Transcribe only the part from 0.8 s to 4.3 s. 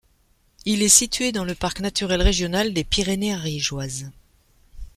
est situé dans le parc naturel régional des Pyrénées ariégeoises.